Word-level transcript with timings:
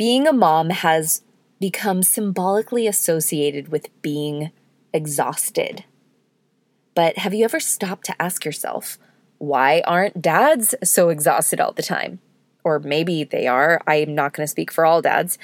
Being 0.00 0.26
a 0.26 0.32
mom 0.32 0.70
has 0.70 1.20
become 1.60 2.02
symbolically 2.02 2.86
associated 2.86 3.68
with 3.68 3.90
being 4.00 4.50
exhausted. 4.94 5.84
But 6.94 7.18
have 7.18 7.34
you 7.34 7.44
ever 7.44 7.60
stopped 7.60 8.06
to 8.06 8.22
ask 8.22 8.46
yourself, 8.46 8.96
why 9.36 9.82
aren't 9.86 10.22
dads 10.22 10.74
so 10.82 11.10
exhausted 11.10 11.60
all 11.60 11.72
the 11.72 11.82
time? 11.82 12.18
Or 12.64 12.78
maybe 12.78 13.24
they 13.24 13.46
are. 13.46 13.82
I'm 13.86 14.14
not 14.14 14.32
going 14.32 14.44
to 14.44 14.50
speak 14.50 14.72
for 14.72 14.86
all 14.86 15.02
dads. 15.02 15.36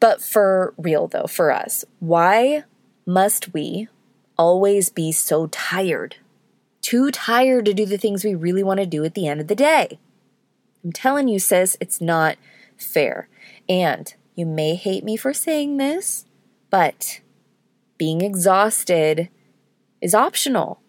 But 0.00 0.22
for 0.22 0.72
real, 0.78 1.06
though, 1.06 1.26
for 1.26 1.52
us, 1.52 1.84
why 2.00 2.64
must 3.04 3.52
we 3.52 3.88
always 4.38 4.88
be 4.88 5.12
so 5.12 5.48
tired? 5.48 6.16
Too 6.80 7.10
tired 7.10 7.66
to 7.66 7.74
do 7.74 7.84
the 7.84 7.98
things 7.98 8.24
we 8.24 8.34
really 8.34 8.62
want 8.62 8.80
to 8.80 8.86
do 8.86 9.04
at 9.04 9.12
the 9.12 9.28
end 9.28 9.42
of 9.42 9.48
the 9.48 9.54
day. 9.54 9.98
I'm 10.82 10.92
telling 10.92 11.28
you, 11.28 11.38
sis, 11.38 11.76
it's 11.78 12.00
not 12.00 12.38
fair. 12.78 13.28
And 13.68 14.12
you 14.34 14.46
may 14.46 14.74
hate 14.74 15.04
me 15.04 15.16
for 15.16 15.32
saying 15.32 15.76
this, 15.76 16.26
but 16.70 17.20
being 17.98 18.20
exhausted 18.20 19.28
is 20.00 20.14
optional. 20.14 20.80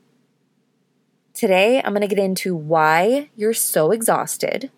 Today, 1.33 1.81
I'm 1.83 1.93
going 1.93 2.01
to 2.01 2.07
get 2.07 2.23
into 2.23 2.55
why 2.55 3.29
you're 3.35 3.53
so 3.53 3.91
exhausted, 3.91 4.71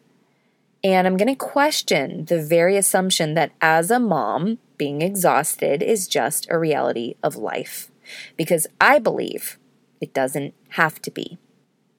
and 0.84 1.06
I'm 1.06 1.18
going 1.18 1.28
to 1.28 1.36
question 1.36 2.26
the 2.26 2.42
very 2.42 2.78
assumption 2.78 3.34
that 3.34 3.52
as 3.60 3.92
a 3.92 4.00
mom, 4.00 4.60
being 4.78 5.02
exhausted 5.02 5.82
is 5.82 6.08
just 6.08 6.48
a 6.50 6.58
reality 6.58 7.16
of 7.24 7.36
life. 7.36 7.92
Because 8.38 8.68
I 8.80 9.00
believe 9.00 9.58
it 10.00 10.14
doesn't 10.14 10.54
have 10.70 11.02
to 11.02 11.12
be. 11.12 11.40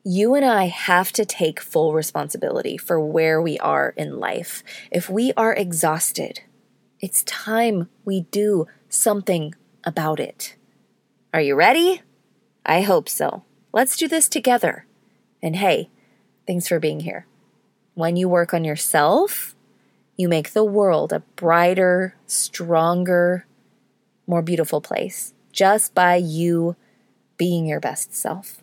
You 0.08 0.36
and 0.36 0.44
I 0.44 0.66
have 0.66 1.10
to 1.14 1.24
take 1.24 1.58
full 1.58 1.92
responsibility 1.92 2.76
for 2.76 3.00
where 3.00 3.42
we 3.42 3.58
are 3.58 3.92
in 3.96 4.20
life. 4.20 4.62
If 4.88 5.10
we 5.10 5.32
are 5.36 5.52
exhausted, 5.52 6.42
it's 7.00 7.24
time 7.24 7.88
we 8.04 8.20
do 8.20 8.68
something 8.88 9.52
about 9.82 10.20
it. 10.20 10.54
Are 11.34 11.40
you 11.40 11.56
ready? 11.56 12.02
I 12.64 12.82
hope 12.82 13.08
so. 13.08 13.42
Let's 13.72 13.96
do 13.96 14.06
this 14.06 14.28
together. 14.28 14.86
And 15.42 15.56
hey, 15.56 15.90
thanks 16.46 16.68
for 16.68 16.78
being 16.78 17.00
here. 17.00 17.26
When 17.94 18.14
you 18.14 18.28
work 18.28 18.54
on 18.54 18.62
yourself, 18.62 19.56
you 20.16 20.28
make 20.28 20.52
the 20.52 20.62
world 20.62 21.12
a 21.12 21.24
brighter, 21.34 22.14
stronger, 22.28 23.44
more 24.24 24.42
beautiful 24.42 24.80
place 24.80 25.34
just 25.50 25.96
by 25.96 26.14
you 26.14 26.76
being 27.36 27.66
your 27.66 27.80
best 27.80 28.14
self. 28.14 28.62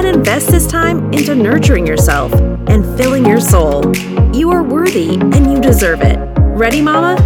and 0.00 0.16
invest 0.16 0.48
this 0.48 0.66
time 0.66 1.12
into 1.12 1.34
nurturing 1.34 1.86
yourself 1.86 2.32
and 2.68 2.86
filling 2.96 3.26
your 3.26 3.38
soul. 3.38 3.94
You 4.34 4.50
are 4.50 4.62
worthy 4.62 5.16
and 5.16 5.52
you 5.52 5.60
deserve 5.60 6.00
it. 6.00 6.16
Ready, 6.38 6.80
Mama? 6.80 7.16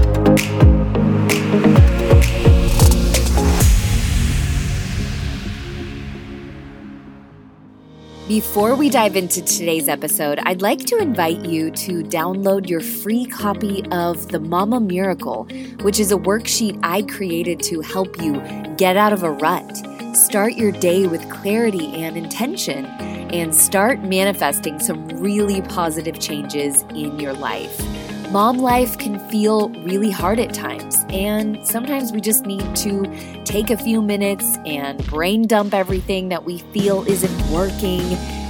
Before 8.27 8.75
we 8.75 8.91
dive 8.91 9.15
into 9.15 9.41
today's 9.45 9.89
episode, 9.89 10.41
I'd 10.43 10.61
like 10.61 10.81
to 10.87 10.99
invite 10.99 11.45
you 11.45 11.71
to 11.71 12.03
download 12.03 12.69
your 12.69 12.81
free 12.81 13.25
copy 13.27 13.85
of 13.93 14.31
The 14.31 14.41
Mama 14.41 14.81
Miracle, 14.81 15.47
which 15.83 16.01
is 16.01 16.11
a 16.11 16.17
worksheet 16.17 16.81
I 16.83 17.03
created 17.03 17.63
to 17.65 17.83
help 17.83 18.21
you 18.21 18.41
get 18.77 18.97
out 18.97 19.13
of 19.13 19.23
a 19.23 19.31
rut 19.31 19.94
Start 20.15 20.55
your 20.55 20.71
day 20.71 21.09
with 21.09 21.29
clarity 21.29 21.93
and 22.05 22.17
intention 22.17 22.85
and 22.87 23.53
start 23.53 23.99
manifesting 24.05 24.79
some 24.79 25.09
really 25.09 25.61
positive 25.63 26.21
changes 26.21 26.83
in 26.91 27.19
your 27.19 27.33
life. 27.33 27.83
Mom 28.31 28.59
life 28.59 28.97
can 28.97 29.19
feel 29.29 29.71
really 29.71 30.13
hard 30.13 30.39
at 30.39 30.55
times, 30.55 31.05
and 31.09 31.67
sometimes 31.67 32.13
we 32.13 32.21
just 32.21 32.47
need 32.47 32.77
to 32.77 33.43
take 33.45 33.71
a 33.71 33.77
few 33.77 34.01
minutes 34.01 34.57
and 34.65 35.05
brain 35.09 35.49
dump 35.49 35.75
everything 35.75 36.29
that 36.29 36.45
we 36.45 36.59
feel 36.59 37.03
isn't 37.09 37.51
working 37.53 38.03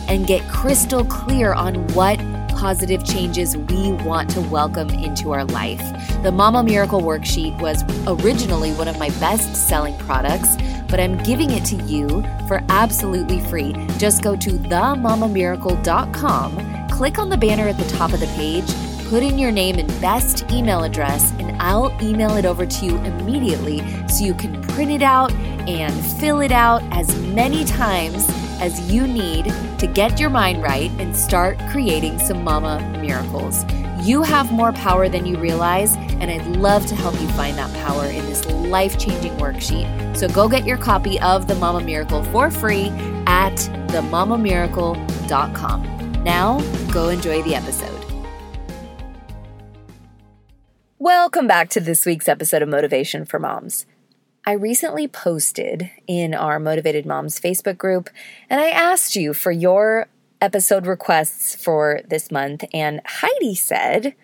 and 0.07 0.27
get 0.27 0.47
crystal 0.51 1.03
clear 1.07 1.55
on 1.55 1.77
what 1.95 2.19
positive 2.51 3.05
changes 3.07 3.57
we 3.57 3.93
want 4.05 4.29
to 4.31 4.41
welcome 4.43 4.91
into 4.91 5.33
our 5.33 5.45
life. 5.47 5.83
The 6.23 6.31
Mama 6.31 6.63
Miracle 6.63 7.01
Worksheet 7.01 7.59
was 7.61 7.83
originally 8.07 8.73
one 8.73 8.89
of 8.89 8.99
my 8.99 9.09
best 9.21 9.69
selling 9.69 9.97
products 9.99 10.57
but 10.89 11.01
I'm 11.01 11.19
giving 11.23 11.51
it 11.51 11.65
to 11.67 11.77
you 11.77 12.09
for 12.49 12.63
absolutely 12.69 13.41
free. 13.41 13.73
Just 13.99 14.23
go 14.23 14.37
to 14.37 14.51
themamamiracle.com, 14.51 16.89
click 16.89 17.19
on 17.19 17.29
the 17.29 17.37
banner 17.37 17.69
at 17.69 17.77
the 17.79 17.89
top 17.89 18.13
of 18.13 18.21
the 18.21 18.27
page, 18.29 18.65
put 19.09 19.23
in 19.23 19.39
your 19.39 19.53
name 19.53 19.79
and 19.79 19.89
best 20.01 20.51
email 20.51 20.85
address, 20.85 21.33
and 21.39 21.61
I'll 21.61 21.97
email 22.03 22.37
it 22.37 22.45
over 22.45 22.67
to 22.67 22.85
you 22.85 22.97
immediately 22.99 23.81
so 24.09 24.25
you 24.25 24.35
can 24.35 24.61
print 24.63 24.91
it 24.91 25.03
out 25.03 25.33
and 25.69 25.95
fill 26.21 26.41
it 26.41 26.53
out 26.53 26.83
as 26.91 27.17
many 27.21 27.65
times 27.65 28.27
as 28.61 28.93
you 28.93 29.07
need 29.07 29.47
to 29.79 29.87
get 29.87 30.21
your 30.21 30.31
mind 30.31 30.63
right 30.63 30.91
and 30.93 31.17
start 31.17 31.59
creating 31.71 32.19
some 32.19 32.45
mama 32.45 32.81
miracles. 33.01 33.65
You 34.03 34.23
have 34.23 34.53
more 34.53 34.73
power 34.73 35.09
than 35.09 35.27
you 35.27 35.39
realize, 35.39 35.97
and 36.25 36.33
I'd 36.33 36.57
love 36.57 36.87
to 36.87 36.95
help 36.95 37.21
you 37.21 37.29
find 37.29 37.59
that 37.59 37.71
power 37.85 38.07
in 38.07 38.25
this 38.25 38.47
life 38.47 38.99
changing 38.99 39.37
worksheet. 39.37 40.17
So 40.17 40.27
go 40.27 40.49
get 40.49 40.65
your 40.65 40.79
copy 40.79 41.21
of 41.21 41.47
The 41.47 41.55
Mama 41.57 41.85
Miracle 41.85 42.25
for 42.25 42.51
free 42.51 42.89
at 43.27 43.57
themamamiracle.com. 43.89 46.23
Now, 46.25 46.61
go 46.91 47.11
enjoy 47.11 47.43
the 47.43 47.55
episode. 47.55 47.91
Welcome 50.99 51.47
back 51.47 51.69
to 51.71 51.81
this 51.81 52.05
week's 52.07 52.27
episode 52.27 52.63
of 52.63 52.71
Motivation 52.71 53.27
for 53.27 53.39
Moms. 53.39 53.85
I 54.47 54.53
recently 54.53 55.07
posted 55.07 55.91
in 56.07 56.33
our 56.33 56.59
Motivated 56.59 57.05
Moms 57.05 57.39
Facebook 57.39 57.77
group, 57.77 58.09
and 58.49 58.63
I 58.63 58.71
asked 58.71 59.15
you 59.15 59.35
for 59.35 59.53
your 59.53 60.07
episode 60.41 60.87
requests 60.87 61.55
for 61.55 62.01
this 62.09 62.31
month, 62.31 62.65
and 62.73 63.03
Heidi 63.05 63.55
said, 63.55 64.15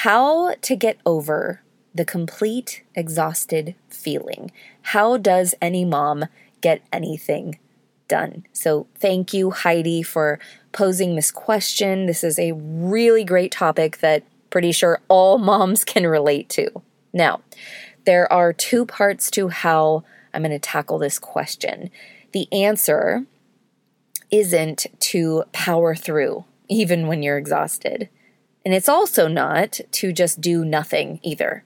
How 0.00 0.54
to 0.60 0.76
get 0.76 0.98
over 1.06 1.62
the 1.94 2.04
complete 2.04 2.84
exhausted 2.94 3.74
feeling. 3.88 4.52
How 4.82 5.16
does 5.16 5.54
any 5.62 5.86
mom 5.86 6.26
get 6.60 6.82
anything 6.92 7.58
done? 8.06 8.44
So, 8.52 8.88
thank 8.96 9.32
you, 9.32 9.52
Heidi, 9.52 10.02
for 10.02 10.38
posing 10.72 11.16
this 11.16 11.32
question. 11.32 12.04
This 12.04 12.22
is 12.22 12.38
a 12.38 12.52
really 12.52 13.24
great 13.24 13.50
topic 13.50 13.96
that 14.00 14.22
pretty 14.50 14.70
sure 14.70 15.00
all 15.08 15.38
moms 15.52 15.82
can 15.82 16.06
relate 16.06 16.50
to. 16.50 16.82
Now, 17.14 17.40
there 18.04 18.30
are 18.30 18.52
two 18.52 18.84
parts 18.84 19.30
to 19.30 19.48
how 19.48 20.04
I'm 20.34 20.42
going 20.42 20.50
to 20.50 20.58
tackle 20.58 20.98
this 20.98 21.18
question. 21.18 21.90
The 22.32 22.52
answer 22.52 23.24
isn't 24.30 24.88
to 25.00 25.44
power 25.52 25.94
through, 25.94 26.44
even 26.68 27.06
when 27.06 27.22
you're 27.22 27.38
exhausted. 27.38 28.10
And 28.66 28.74
it's 28.74 28.88
also 28.88 29.28
not 29.28 29.78
to 29.92 30.12
just 30.12 30.40
do 30.40 30.64
nothing 30.64 31.20
either. 31.22 31.62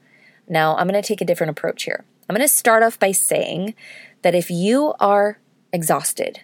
Now, 0.47 0.77
I'm 0.77 0.87
going 0.87 1.01
to 1.01 1.09
take 1.09 1.23
a 1.23 1.25
different 1.25 1.53
approach 1.53 1.85
here. 1.85 2.05
I'm 2.29 2.37
going 2.37 2.47
to 2.47 2.55
start 2.55 2.83
off 2.83 2.99
by 2.99 3.11
saying 3.11 3.75
that 4.21 4.35
if 4.35 4.51
you 4.51 4.93
are 5.01 5.39
exhausted, 5.73 6.41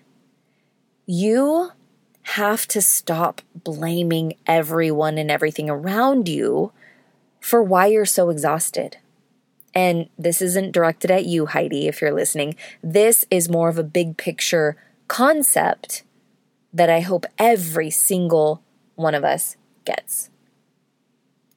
you 1.05 1.73
have 2.23 2.67
to 2.69 2.81
stop 2.81 3.43
blaming 3.55 4.33
everyone 4.47 5.19
and 5.19 5.31
everything 5.31 5.69
around 5.69 6.27
you 6.27 6.73
for 7.39 7.63
why 7.63 7.89
you're 7.89 8.07
so 8.07 8.31
exhausted. 8.31 8.97
And 9.75 10.09
this 10.19 10.41
isn't 10.41 10.73
directed 10.73 11.11
at 11.11 11.27
you, 11.27 11.45
Heidi, 11.45 11.87
if 11.87 12.01
you're 12.01 12.15
listening. 12.15 12.57
This 12.83 13.27
is 13.31 13.51
more 13.51 13.69
of 13.69 13.77
a 13.77 13.85
big 13.85 14.17
picture 14.17 14.79
concept 15.07 16.03
that 16.73 16.89
I 16.89 17.01
hope 17.01 17.27
every 17.39 17.91
single 17.91 18.63
one 18.95 19.15
of 19.15 19.23
us 19.23 19.59
gets. 19.85 20.31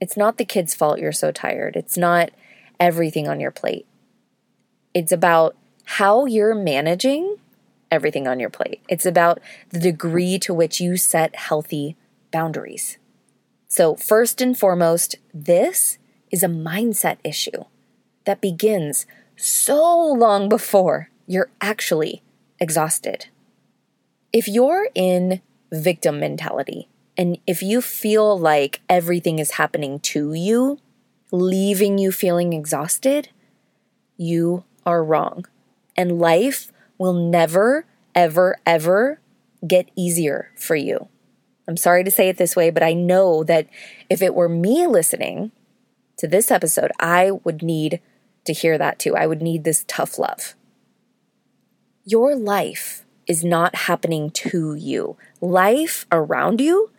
It's 0.02 0.18
not 0.18 0.38
the 0.38 0.46
kid's 0.46 0.74
fault 0.74 1.00
you're 1.00 1.12
so 1.12 1.32
tired. 1.32 1.76
It's 1.76 1.98
not 1.98 2.32
everything 2.80 3.28
on 3.28 3.40
your 3.40 3.52
plate. 3.52 3.86
It's 4.94 5.12
about 5.12 5.56
how 5.84 6.26
you're 6.26 6.56
managing 6.56 7.38
everything 7.92 8.28
on 8.28 8.40
your 8.40 8.50
plate. 8.50 8.82
It's 8.88 9.06
about 9.06 9.40
the 9.70 9.80
degree 9.80 10.40
to 10.40 10.54
which 10.54 10.80
you 10.80 10.98
set 10.98 11.36
healthy 11.36 11.98
boundaries. 12.32 12.98
So, 13.68 13.96
first 13.96 14.42
and 14.42 14.58
foremost, 14.58 15.16
this 15.34 15.98
is 16.32 16.44
a 16.44 16.48
mindset 16.48 17.18
issue. 17.24 17.66
that 18.26 18.42
begins 18.42 19.08
so 19.36 20.14
long 20.14 20.50
before 20.50 21.10
you're 21.26 21.50
actually 21.62 22.22
exhausted. 22.60 23.28
If 24.32 24.48
you're 24.48 24.90
in 24.94 25.42
victim 25.72 26.20
mentality 26.20 26.88
and 27.20 27.38
if 27.46 27.62
you 27.62 27.82
feel 27.82 28.40
like 28.40 28.80
everything 28.88 29.40
is 29.40 29.52
happening 29.52 30.00
to 30.00 30.34
you, 30.34 30.80
leaving 31.34 31.98
you 31.98 32.14
feeling 32.14 32.54
exhausted, 32.54 33.28
you 34.16 34.64
are 34.86 35.04
wrong. 35.04 35.44
And 35.98 36.18
life 36.18 36.72
will 36.98 37.12
never, 37.12 37.86
ever, 38.16 38.56
ever 38.66 39.20
get 39.68 39.92
easier 39.98 40.54
for 40.56 40.78
you. 40.78 41.10
I'm 41.68 41.76
sorry 41.76 42.06
to 42.06 42.10
say 42.10 42.30
it 42.30 42.38
this 42.38 42.56
way, 42.56 42.70
but 42.70 42.84
I 42.84 42.94
know 42.94 43.44
that 43.44 43.68
if 44.10 44.22
it 44.22 44.34
were 44.34 44.48
me 44.48 44.88
listening 44.88 45.52
to 46.20 46.26
this 46.26 46.50
episode, 46.50 46.92
I 47.02 47.32
would 47.44 47.62
need 47.62 48.00
to 48.46 48.54
hear 48.54 48.78
that 48.78 48.98
too. 48.98 49.18
I 49.18 49.28
would 49.28 49.42
need 49.42 49.66
this 49.66 49.84
tough 49.90 50.18
love. 50.18 50.56
Your 52.06 52.34
life 52.38 53.04
is 53.28 53.44
not 53.44 53.76
happening 53.76 54.32
to 54.32 54.74
you, 54.74 55.18
life 55.42 56.06
around 56.14 56.62
you 56.62 56.92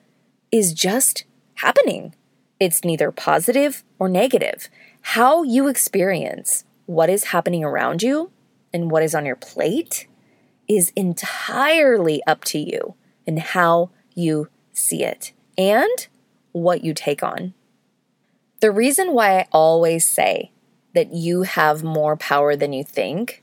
is 0.52 0.72
just 0.72 1.24
happening. 1.56 2.14
It's 2.58 2.84
neither 2.84 3.10
positive 3.10 3.84
or 3.98 4.08
negative. 4.08 4.68
How 5.02 5.42
you 5.42 5.68
experience 5.68 6.64
what 6.86 7.08
is 7.08 7.24
happening 7.24 7.64
around 7.64 8.02
you 8.02 8.30
and 8.72 8.90
what 8.90 9.02
is 9.02 9.14
on 9.14 9.26
your 9.26 9.36
plate 9.36 10.06
is 10.68 10.92
entirely 10.94 12.22
up 12.26 12.44
to 12.44 12.58
you 12.58 12.94
and 13.26 13.38
how 13.38 13.90
you 14.14 14.48
see 14.72 15.02
it 15.02 15.32
and 15.56 16.08
what 16.52 16.84
you 16.84 16.94
take 16.94 17.22
on. 17.22 17.54
The 18.60 18.70
reason 18.70 19.14
why 19.14 19.38
I 19.38 19.46
always 19.52 20.06
say 20.06 20.52
that 20.94 21.12
you 21.12 21.42
have 21.42 21.82
more 21.82 22.16
power 22.16 22.56
than 22.56 22.72
you 22.72 22.84
think 22.84 23.42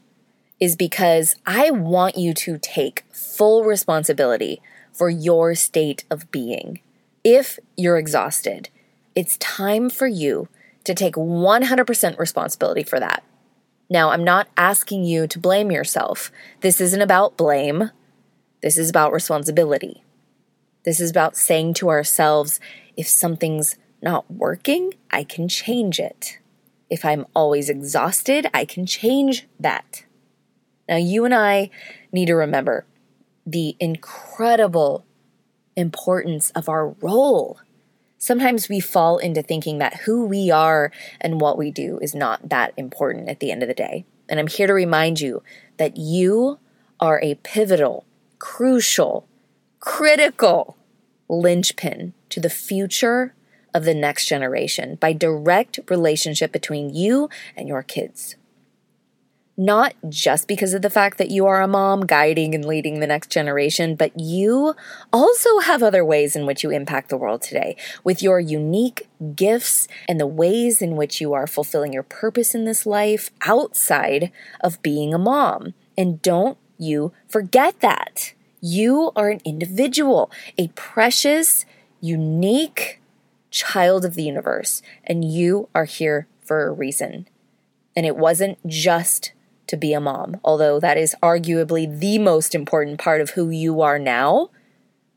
is 0.60 0.75
because 0.75 1.36
I 1.45 1.71
want 1.71 2.18
you 2.18 2.33
to 2.33 2.57
take 2.57 3.06
full 3.12 3.63
responsibility 3.63 4.62
for 4.92 5.10
your 5.10 5.56
state 5.56 6.06
of 6.10 6.30
being. 6.31 6.81
If 7.29 7.59
you're 7.75 7.97
exhausted, 7.97 8.69
it's 9.13 9.35
time 9.39 9.89
for 9.89 10.07
you 10.07 10.47
to 10.85 10.94
take 10.94 11.15
100% 11.15 12.18
responsibility 12.18 12.83
for 12.83 13.01
that. 13.01 13.21
Now, 13.89 14.12
I'm 14.12 14.24
not 14.24 14.47
asking 14.56 15.03
you 15.03 15.27
to 15.27 15.38
blame 15.38 15.69
yourself. 15.69 16.31
This 16.62 16.79
isn't 16.79 17.01
about 17.01 17.35
blame. 17.35 17.91
This 18.63 18.77
is 18.77 18.89
about 18.89 19.12
responsibility. 19.12 20.06
This 20.85 21.01
is 21.01 21.09
about 21.09 21.35
saying 21.35 21.74
to 21.74 21.89
ourselves 21.89 22.62
if 22.95 23.09
something's 23.09 23.75
not 24.01 24.31
working, 24.31 24.94
I 25.12 25.25
can 25.25 25.50
change 25.50 26.00
it. 26.00 26.39
If 26.89 27.03
I'm 27.03 27.25
always 27.35 27.68
exhausted, 27.68 28.50
I 28.53 28.63
can 28.63 28.85
change 28.85 29.50
that. 29.59 30.06
Now, 30.88 30.95
you 30.95 31.25
and 31.25 31.35
I 31.35 31.71
need 32.09 32.27
to 32.27 32.35
remember 32.35 32.85
the 33.45 33.75
incredible 33.81 35.03
importance 35.77 36.50
of 36.51 36.68
our 36.68 36.89
role. 37.01 37.59
Sometimes 38.18 38.68
we 38.68 38.79
fall 38.79 39.19
into 39.19 39.44
thinking 39.44 39.77
that 39.77 40.01
who 40.01 40.25
we 40.25 40.50
are 40.50 40.91
and 41.21 41.39
what 41.39 41.57
we 41.57 41.71
do 41.71 42.00
is 42.01 42.15
not 42.15 42.50
that 42.50 42.74
important 42.75 43.29
at 43.29 43.39
the 43.39 43.51
end 43.51 43.62
of 43.62 43.69
the 43.69 43.75
day. 43.75 44.06
And 44.27 44.39
I'm 44.39 44.47
here 44.47 44.68
to 44.68 44.74
remind 44.74 45.21
you 45.21 45.44
that 45.77 45.95
you 45.95 46.59
are 47.00 47.21
a 47.21 47.35
pivotal, 47.35 48.06
crucial, 48.39 49.27
critical 49.79 50.77
linchpin 51.29 52.13
to 52.29 52.39
the 52.39 52.50
future 52.50 53.35
of 53.74 53.85
the 53.85 53.94
next 53.94 54.25
generation 54.25 54.95
by 54.95 55.13
direct 55.13 55.79
relationship 55.88 56.51
between 56.51 56.94
you 56.94 57.29
and 57.56 57.68
your 57.68 57.83
kids. 57.83 58.35
Not 59.59 59.95
just 60.07 60.48
because 60.48 60.75
of 60.75 60.83
the 60.83 60.89
fact 60.89 61.18
that 61.18 61.31
you 61.31 61.48
are 61.48 61.63
a 61.63 61.68
mom 61.68 62.06
guiding 62.06 62.54
and 62.54 62.63
leading 62.63 63.00
the 63.00 63.07
next 63.07 63.31
generation, 63.31 63.95
but 63.95 64.12
you 64.19 64.75
also 65.12 65.59
have 65.59 65.81
other 65.81 66.06
ways 66.06 66.36
in 66.36 66.45
which 66.45 66.63
you 66.63 66.69
impact 66.69 67.09
the 67.09 67.18
world 67.18 67.42
today 67.42 67.75
with 68.04 68.21
your 68.21 68.39
unique 68.39 69.07
gifts 69.36 69.88
and 70.07 70.19
the 70.19 70.27
ways 70.27 70.80
in 70.80 70.95
which 70.95 71.19
you 71.19 71.33
are 71.33 71.48
fulfilling 71.48 71.92
your 71.92 72.04
purpose 72.04 72.54
in 72.54 72.65
this 72.65 72.86
life 72.86 73.31
outside 73.48 74.31
of 74.62 74.80
being 74.83 75.12
a 75.12 75.18
mom. 75.18 75.74
And 75.98 76.21
don't 76.21 76.60
you 76.77 77.12
forget 77.27 77.80
that. 77.80 78.33
You 78.62 79.12
are 79.15 79.30
an 79.30 79.42
individual, 79.44 80.30
a 80.60 80.68
precious, 80.69 81.65
unique 82.00 83.01
child 83.50 84.06
of 84.06 84.13
the 84.13 84.24
universe, 84.24 84.83
and 85.03 85.25
you 85.25 85.68
are 85.74 85.86
here 85.86 86.27
for 86.44 86.68
a 86.68 86.71
reason. 86.71 87.27
And 87.95 88.06
it 88.06 88.15
wasn't 88.15 88.60
just 88.68 89.31
to 89.67 89.77
be 89.77 89.93
a 89.93 89.99
mom, 89.99 90.39
although 90.43 90.79
that 90.79 90.97
is 90.97 91.15
arguably 91.21 91.99
the 91.99 92.17
most 92.17 92.55
important 92.55 92.99
part 92.99 93.21
of 93.21 93.31
who 93.31 93.49
you 93.49 93.81
are 93.81 93.99
now. 93.99 94.49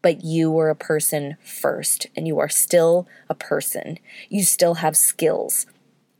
But 0.02 0.24
you 0.24 0.50
were 0.50 0.70
a 0.70 0.74
person 0.74 1.36
first, 1.42 2.06
and 2.16 2.26
you 2.26 2.38
are 2.38 2.48
still 2.48 3.06
a 3.28 3.34
person. 3.34 3.98
You 4.28 4.44
still 4.44 4.74
have 4.74 4.96
skills, 4.96 5.66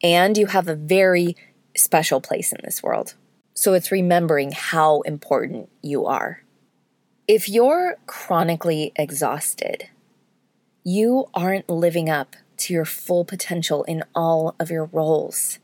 and 0.03 0.37
you 0.37 0.47
have 0.47 0.69
a 0.69 0.75
very 0.75 1.37
special 1.77 2.21
place 2.21 2.53
in 2.53 2.59
this 2.63 2.83
world. 2.83 3.15
So 3.55 3.75
it's 3.75 3.93
remembering 3.93 4.53
how 4.53 5.01
important 5.03 5.71
you 5.83 6.07
are. 6.07 6.43
If 7.27 7.49
you're 7.49 7.97
chronically 8.07 8.93
exhausted, 8.97 9.89
you 10.85 11.27
aren't 11.33 11.69
living 11.69 12.11
up 12.11 12.37
to 12.59 12.75
your 12.75 12.85
full 12.85 13.25
potential 13.25 13.85
in 13.85 14.03
all 14.15 14.55
of 14.59 14.71
your 14.71 14.87
roles. 14.87 15.59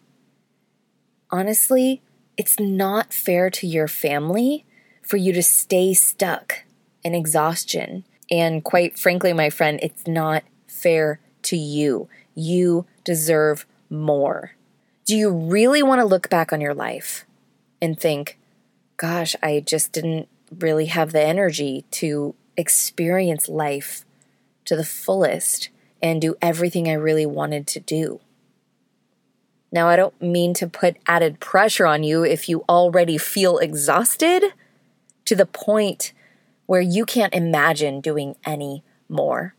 Honestly, 1.31 2.03
it's 2.37 2.59
not 2.61 3.13
fair 3.13 3.51
to 3.51 3.67
your 3.67 3.89
family 3.89 4.65
for 5.03 5.17
you 5.17 5.33
to 5.33 5.43
stay 5.43 5.95
stuck 5.95 6.65
in 7.03 7.15
exhaustion. 7.15 8.05
And 8.31 8.65
quite 8.65 8.99
frankly, 8.99 9.33
my 9.33 9.51
friend, 9.51 9.79
it's 9.83 10.07
not 10.07 10.45
fair 10.67 11.21
to 11.43 11.57
you. 11.57 12.09
You 12.35 12.87
deserve 13.05 13.67
more. 13.89 14.53
Do 15.05 15.15
you 15.15 15.31
really 15.31 15.83
want 15.83 16.01
to 16.01 16.07
look 16.07 16.29
back 16.29 16.53
on 16.53 16.61
your 16.61 16.75
life 16.75 17.25
and 17.81 17.99
think, 17.99 18.39
gosh, 18.97 19.37
I 19.43 19.61
just 19.61 19.93
didn't 19.93 20.29
really 20.51 20.87
have 20.87 21.13
the 21.13 21.23
energy 21.23 21.85
to 21.93 22.35
experience 22.57 23.49
life 23.49 24.05
to 24.65 24.77
the 24.77 24.85
fullest 24.85 25.69
and 26.03 26.21
do 26.21 26.37
everything 26.43 26.89
I 26.89 26.95
really 26.95 27.27
wanted 27.27 27.67
to 27.69 27.81
do. 27.81 28.21
Now, 29.73 29.89
I 29.89 29.97
don't 29.97 30.21
mean 30.23 30.55
to 30.55 30.67
put 30.67 30.97
added 31.07 31.41
pressure 31.41 31.87
on 31.87 32.03
you 32.03 32.25
if 32.25 32.49
you 32.49 32.65
already 32.69 33.19
feel 33.19 33.59
exhausted 33.59 34.45
to 35.25 35.35
the 35.35 35.47
point 35.47 36.13
where 36.67 36.81
you 36.81 37.05
can't 37.05 37.35
imagine 37.35 38.01
doing 38.01 38.37
any 38.45 38.83
more. 39.09 39.55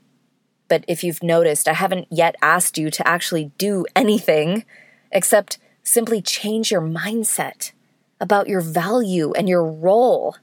But 0.67 0.83
if 0.87 1.03
you've 1.03 1.23
noticed, 1.23 1.67
I 1.67 1.73
haven't 1.73 2.07
yet 2.09 2.35
asked 2.41 2.77
you 2.77 2.89
to 2.91 3.07
actually 3.07 3.51
do 3.57 3.85
anything 3.95 4.65
except 5.11 5.57
simply 5.83 6.21
change 6.21 6.71
your 6.71 6.81
mindset 6.81 7.71
about 8.19 8.47
your 8.47 8.61
value 8.61 9.31
and 9.33 9.47
your 9.47 9.63
role 9.63 10.35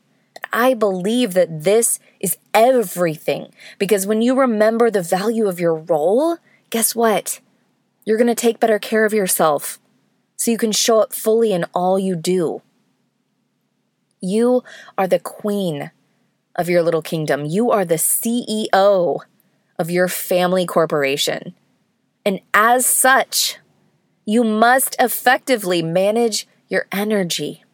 I 0.55 0.75
believe 0.75 1.35
that 1.35 1.65
this 1.65 1.99
is 2.21 2.39
everything 2.55 3.53
because 3.81 4.07
when 4.07 4.23
you 4.23 4.39
remember 4.39 4.89
the 4.89 5.03
value 5.03 5.49
of 5.49 5.59
your 5.59 5.75
role, 5.75 6.39
guess 6.71 6.95
what? 6.95 7.41
You're 8.05 8.19
going 8.19 8.27
to 8.27 8.35
take 8.35 8.61
better 8.61 8.79
care 8.79 9.05
of 9.05 9.15
yourself 9.15 9.79
so 10.37 10.51
you 10.51 10.59
can 10.59 10.73
show 10.73 11.01
up 11.01 11.13
fully 11.13 11.53
in 11.53 11.65
all 11.75 11.99
you 11.99 12.17
do. 12.17 12.63
You 14.21 14.63
are 14.97 15.07
the 15.07 15.19
queen 15.19 15.91
of 16.57 16.69
your 16.69 16.83
little 16.83 17.03
kingdom. 17.03 17.45
You 17.45 17.71
are 17.71 17.85
the 17.85 17.95
CEO 17.95 19.21
of 19.79 19.91
your 19.91 20.09
family 20.09 20.67
corporation. 20.67 21.55
And 22.25 22.41
as 22.53 22.87
such, 22.87 23.59
you 24.25 24.45
must 24.45 24.97
effectively 24.99 25.83
manage 25.83 26.47
your 26.69 26.87
energy. 26.93 27.65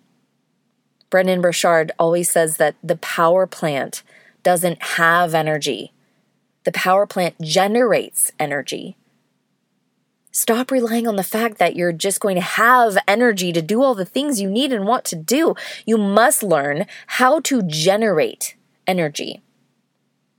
Brendon 1.08 1.40
Burchard 1.40 1.92
always 1.98 2.30
says 2.30 2.56
that 2.56 2.76
the 2.82 2.96
power 2.96 3.46
plant 3.46 4.02
doesn't 4.42 4.82
have 4.82 5.34
energy, 5.34 5.92
the 6.64 6.72
power 6.72 7.06
plant 7.06 7.40
generates 7.40 8.32
energy. 8.38 8.96
Stop 10.32 10.70
relying 10.70 11.08
on 11.08 11.16
the 11.16 11.24
fact 11.24 11.58
that 11.58 11.74
you're 11.74 11.92
just 11.92 12.20
going 12.20 12.36
to 12.36 12.40
have 12.40 12.96
energy 13.08 13.52
to 13.52 13.60
do 13.60 13.82
all 13.82 13.96
the 13.96 14.04
things 14.04 14.40
you 14.40 14.48
need 14.48 14.72
and 14.72 14.86
want 14.86 15.04
to 15.06 15.16
do. 15.16 15.54
You 15.84 15.98
must 15.98 16.42
learn 16.42 16.86
how 17.06 17.40
to 17.40 17.62
generate 17.62 18.54
energy. 18.86 19.42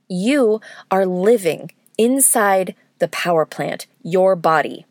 You 0.08 0.60
are 0.90 1.04
living 1.04 1.72
inside 1.98 2.74
the 3.00 3.08
power 3.08 3.44
plant, 3.44 3.86
your 4.02 4.34
body. 4.34 4.86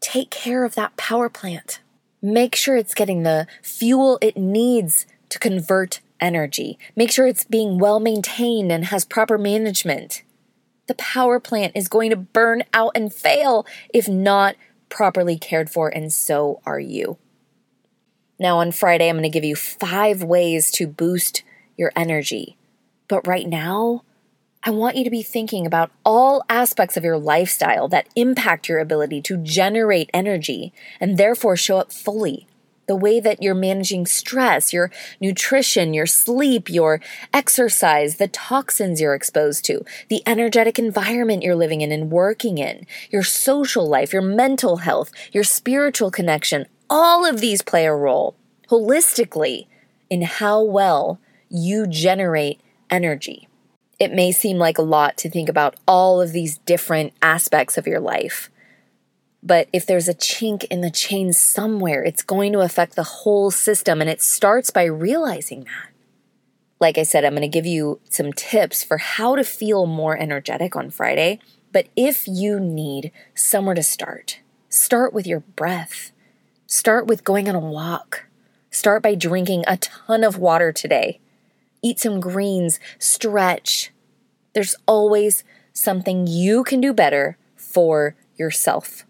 Take 0.00 0.30
care 0.30 0.64
of 0.64 0.74
that 0.76 0.96
power 0.96 1.28
plant. 1.28 1.80
Make 2.22 2.54
sure 2.54 2.76
it's 2.76 2.94
getting 2.94 3.24
the 3.24 3.46
fuel 3.62 4.18
it 4.22 4.36
needs 4.36 5.06
to 5.28 5.38
convert 5.38 6.00
energy. 6.20 6.78
Make 6.96 7.10
sure 7.10 7.26
it's 7.26 7.44
being 7.44 7.78
well 7.78 8.00
maintained 8.00 8.72
and 8.72 8.86
has 8.86 9.04
proper 9.04 9.36
management. 9.36 10.22
The 10.88 10.94
power 10.96 11.38
plant 11.38 11.72
is 11.76 11.86
going 11.86 12.10
to 12.10 12.16
burn 12.16 12.64
out 12.74 12.92
and 12.94 13.12
fail 13.12 13.64
if 13.94 14.08
not 14.08 14.56
properly 14.88 15.38
cared 15.38 15.70
for, 15.70 15.88
and 15.88 16.12
so 16.12 16.60
are 16.66 16.80
you. 16.80 17.18
Now, 18.40 18.58
on 18.58 18.72
Friday, 18.72 19.08
I'm 19.08 19.16
going 19.16 19.22
to 19.22 19.28
give 19.28 19.44
you 19.44 19.54
five 19.54 20.22
ways 20.22 20.70
to 20.72 20.86
boost 20.86 21.42
your 21.76 21.92
energy. 21.94 22.56
But 23.06 23.26
right 23.26 23.46
now, 23.46 24.02
I 24.64 24.70
want 24.70 24.96
you 24.96 25.04
to 25.04 25.10
be 25.10 25.22
thinking 25.22 25.66
about 25.66 25.92
all 26.04 26.44
aspects 26.48 26.96
of 26.96 27.04
your 27.04 27.18
lifestyle 27.18 27.86
that 27.88 28.08
impact 28.16 28.68
your 28.68 28.80
ability 28.80 29.22
to 29.22 29.36
generate 29.36 30.10
energy 30.12 30.72
and 31.00 31.16
therefore 31.16 31.56
show 31.56 31.78
up 31.78 31.92
fully. 31.92 32.47
The 32.88 32.96
way 32.96 33.20
that 33.20 33.40
you're 33.42 33.54
managing 33.54 34.06
stress, 34.06 34.72
your 34.72 34.90
nutrition, 35.20 35.94
your 35.94 36.06
sleep, 36.06 36.68
your 36.68 37.00
exercise, 37.32 38.16
the 38.16 38.26
toxins 38.26 39.00
you're 39.00 39.14
exposed 39.14 39.64
to, 39.66 39.84
the 40.08 40.22
energetic 40.26 40.78
environment 40.78 41.44
you're 41.44 41.54
living 41.54 41.82
in 41.82 41.92
and 41.92 42.10
working 42.10 42.58
in, 42.58 42.86
your 43.10 43.22
social 43.22 43.88
life, 43.88 44.12
your 44.12 44.22
mental 44.22 44.78
health, 44.78 45.12
your 45.30 45.44
spiritual 45.44 46.10
connection, 46.10 46.66
all 46.90 47.24
of 47.24 47.40
these 47.40 47.62
play 47.62 47.86
a 47.86 47.94
role 47.94 48.34
holistically 48.68 49.66
in 50.10 50.22
how 50.22 50.62
well 50.62 51.20
you 51.48 51.86
generate 51.86 52.60
energy. 52.90 53.48
It 53.98 54.12
may 54.12 54.32
seem 54.32 54.58
like 54.58 54.78
a 54.78 54.82
lot 54.82 55.16
to 55.18 55.30
think 55.30 55.48
about 55.48 55.76
all 55.86 56.20
of 56.20 56.32
these 56.32 56.58
different 56.58 57.12
aspects 57.20 57.76
of 57.76 57.86
your 57.86 58.00
life. 58.00 58.50
But 59.42 59.68
if 59.72 59.86
there's 59.86 60.08
a 60.08 60.14
chink 60.14 60.64
in 60.64 60.80
the 60.80 60.90
chain 60.90 61.32
somewhere, 61.32 62.02
it's 62.02 62.22
going 62.22 62.52
to 62.52 62.60
affect 62.60 62.96
the 62.96 63.04
whole 63.04 63.50
system. 63.50 64.00
And 64.00 64.10
it 64.10 64.20
starts 64.20 64.70
by 64.70 64.84
realizing 64.84 65.64
that. 65.64 65.92
Like 66.80 66.98
I 66.98 67.02
said, 67.02 67.24
I'm 67.24 67.32
going 67.32 67.42
to 67.42 67.48
give 67.48 67.66
you 67.66 68.00
some 68.08 68.32
tips 68.32 68.84
for 68.84 68.98
how 68.98 69.36
to 69.36 69.44
feel 69.44 69.86
more 69.86 70.16
energetic 70.16 70.76
on 70.76 70.90
Friday. 70.90 71.40
But 71.72 71.88
if 71.96 72.26
you 72.26 72.60
need 72.60 73.12
somewhere 73.34 73.74
to 73.74 73.82
start, 73.82 74.40
start 74.68 75.12
with 75.12 75.26
your 75.26 75.40
breath. 75.40 76.12
Start 76.66 77.06
with 77.06 77.24
going 77.24 77.48
on 77.48 77.54
a 77.54 77.60
walk. 77.60 78.26
Start 78.70 79.02
by 79.02 79.14
drinking 79.14 79.64
a 79.66 79.76
ton 79.76 80.22
of 80.22 80.38
water 80.38 80.72
today. 80.72 81.20
Eat 81.82 81.98
some 81.98 82.20
greens, 82.20 82.78
stretch. 82.98 83.92
There's 84.52 84.76
always 84.86 85.44
something 85.72 86.26
you 86.26 86.64
can 86.64 86.80
do 86.80 86.92
better 86.92 87.38
for 87.56 88.14
yourself. 88.36 89.04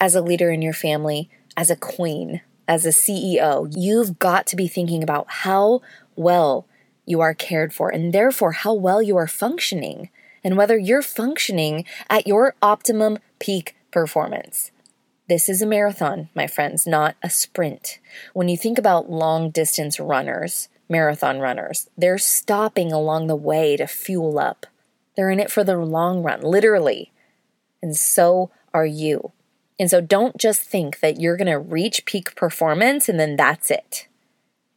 As 0.00 0.14
a 0.14 0.22
leader 0.22 0.50
in 0.50 0.62
your 0.62 0.72
family, 0.72 1.28
as 1.56 1.70
a 1.70 1.76
queen, 1.76 2.40
as 2.68 2.86
a 2.86 2.90
CEO, 2.90 3.72
you've 3.76 4.18
got 4.18 4.46
to 4.46 4.56
be 4.56 4.68
thinking 4.68 5.02
about 5.02 5.26
how 5.28 5.80
well 6.14 6.66
you 7.04 7.20
are 7.20 7.34
cared 7.34 7.72
for 7.72 7.88
and 7.88 8.12
therefore 8.12 8.52
how 8.52 8.74
well 8.74 9.02
you 9.02 9.16
are 9.16 9.26
functioning 9.26 10.10
and 10.44 10.56
whether 10.56 10.78
you're 10.78 11.02
functioning 11.02 11.84
at 12.08 12.26
your 12.26 12.54
optimum 12.62 13.18
peak 13.40 13.74
performance. 13.90 14.70
This 15.28 15.48
is 15.48 15.60
a 15.60 15.66
marathon, 15.66 16.28
my 16.34 16.46
friends, 16.46 16.86
not 16.86 17.16
a 17.22 17.28
sprint. 17.28 17.98
When 18.32 18.48
you 18.48 18.56
think 18.56 18.78
about 18.78 19.10
long 19.10 19.50
distance 19.50 19.98
runners, 19.98 20.68
marathon 20.88 21.40
runners, 21.40 21.88
they're 21.98 22.18
stopping 22.18 22.92
along 22.92 23.26
the 23.26 23.36
way 23.36 23.76
to 23.76 23.86
fuel 23.86 24.38
up. 24.38 24.66
They're 25.16 25.30
in 25.30 25.40
it 25.40 25.50
for 25.50 25.64
the 25.64 25.76
long 25.76 26.22
run, 26.22 26.40
literally. 26.40 27.12
And 27.82 27.96
so 27.96 28.50
are 28.72 28.86
you. 28.86 29.32
And 29.78 29.90
so 29.90 30.00
don't 30.00 30.36
just 30.36 30.62
think 30.62 31.00
that 31.00 31.20
you're 31.20 31.36
going 31.36 31.46
to 31.46 31.58
reach 31.58 32.04
peak 32.04 32.34
performance 32.34 33.08
and 33.08 33.18
then 33.18 33.36
that's 33.36 33.70
it. 33.70 34.08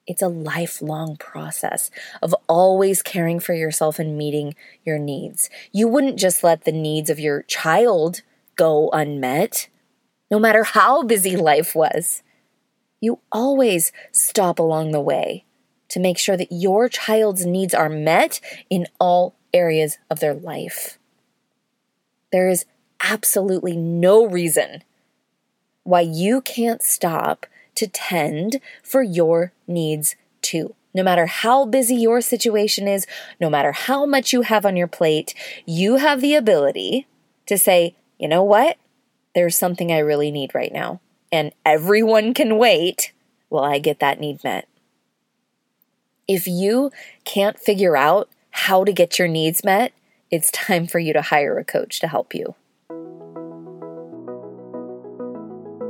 It's 0.08 0.22
a 0.22 0.28
lifelong 0.28 1.16
process 1.18 1.90
of 2.22 2.36
always 2.48 3.02
caring 3.02 3.40
for 3.40 3.54
yourself 3.54 4.00
and 4.00 4.18
meeting 4.18 4.56
your 4.84 5.00
needs. 5.00 5.50
You 5.72 5.88
wouldn't 5.88 6.20
just 6.20 6.44
let 6.44 6.66
the 6.66 6.72
needs 6.72 7.10
of 7.10 7.20
your 7.20 7.44
child 7.44 8.22
go 8.56 8.90
unmet 8.92 9.70
no 10.30 10.40
matter 10.40 10.64
how 10.64 11.04
busy 11.04 11.36
life 11.36 11.76
was. 11.76 12.24
You 13.00 13.20
always 13.32 13.92
stop 14.12 14.60
along 14.60 14.92
the 14.92 15.02
way 15.02 15.46
to 15.90 16.00
make 16.00 16.18
sure 16.18 16.38
that 16.38 16.52
your 16.52 16.88
child's 16.88 17.46
needs 17.46 17.74
are 17.74 17.90
met 17.90 18.40
in 18.70 18.88
all 19.00 19.36
areas 19.54 19.98
of 20.10 20.20
their 20.20 20.34
life. 20.34 20.98
There 22.32 22.48
is 22.48 22.66
absolutely 23.04 23.76
no 23.76 24.26
reason 24.26 24.84
why 25.84 26.02
you 26.02 26.42
can't 26.42 26.82
stop 26.82 27.46
to 27.76 27.88
tend 27.88 28.60
for 28.84 29.02
your 29.02 29.52
needs 29.68 30.16
too. 30.42 30.76
No 30.94 31.04
matter 31.04 31.26
how 31.26 31.66
busy 31.66 31.96
your 31.96 32.20
situation 32.22 32.88
is, 32.88 33.08
no 33.40 33.50
matter 33.50 33.72
how 33.72 34.06
much 34.06 34.34
you 34.34 34.42
have 34.42 34.66
on 34.66 34.76
your 34.76 34.88
plate, 34.88 35.34
you 35.66 35.98
have 35.98 36.20
the 36.20 36.36
ability 36.36 37.08
to 37.46 37.58
say, 37.58 37.96
you 38.20 38.28
know 38.28 38.44
what? 38.44 38.78
there's 39.34 39.58
something 39.58 39.92
I 39.92 40.00
really 40.00 40.32
need 40.32 40.54
right 40.54 40.72
now, 40.72 41.00
and 41.32 41.54
everyone 41.66 42.34
can 42.34 42.58
wait 42.58 43.14
while 43.50 43.64
I 43.64 43.80
get 43.80 44.00
that 44.00 44.20
need 44.20 44.44
met. 44.44 44.68
If 46.28 46.48
you 46.48 46.92
can't 47.24 47.60
figure 47.60 47.98
out 47.98 48.30
how 48.52 48.84
to 48.84 48.94
get 48.94 49.18
your 49.18 49.28
needs 49.28 49.64
met, 49.64 49.94
it's 50.30 50.52
time 50.52 50.88
for 50.88 51.00
you 51.00 51.14
to 51.14 51.22
hire 51.22 51.58
a 51.58 51.66
coach 51.66 52.00
to 52.00 52.08
help 52.08 52.34
you. 52.34 52.56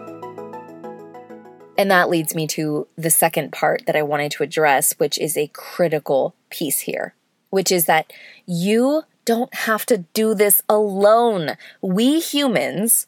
And 1.79 1.91
that 1.91 2.09
leads 2.09 2.35
me 2.35 2.47
to 2.49 2.87
the 2.97 3.11
second 3.11 3.53
part 3.53 3.85
that 3.87 3.97
I 3.97 4.03
wanted 4.03 4.33
to 4.33 4.43
address, 4.43 4.95
which 4.95 5.19
is 5.19 5.37
a 5.37 5.49
critical 5.49 6.35
piece 6.49 6.81
here, 6.81 7.15
which 7.51 7.71
is 7.71 7.85
that 7.85 8.13
you 8.47 9.03
don't 9.27 9.55
have 9.55 9.85
to 9.87 9.99
do 10.15 10.35
this 10.35 10.63
alone. 10.69 11.57
We 11.83 12.21
humans, 12.21 13.07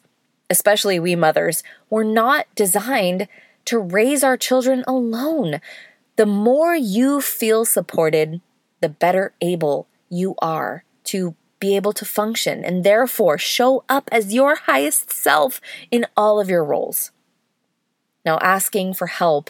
especially 0.49 0.99
we 0.99 1.15
mothers, 1.15 1.63
were 1.89 2.03
not 2.03 2.45
designed 2.55 3.27
to 3.65 3.79
raise 3.79 4.23
our 4.23 4.37
children 4.37 4.83
alone. 4.85 5.61
The 6.19 6.25
more 6.25 6.75
you 6.75 7.21
feel 7.21 7.63
supported, 7.63 8.41
the 8.81 8.89
better 8.89 9.31
able 9.39 9.87
you 10.09 10.35
are 10.41 10.83
to 11.05 11.33
be 11.61 11.77
able 11.77 11.93
to 11.93 12.03
function 12.03 12.61
and 12.61 12.83
therefore 12.83 13.37
show 13.37 13.85
up 13.87 14.09
as 14.11 14.33
your 14.33 14.55
highest 14.55 15.13
self 15.13 15.61
in 15.89 16.05
all 16.17 16.41
of 16.41 16.49
your 16.49 16.65
roles. 16.65 17.11
Now, 18.25 18.37
asking 18.41 18.95
for 18.95 19.07
help 19.07 19.49